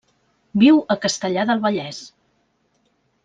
[0.61, 1.99] Viu a Castellar del Vallès.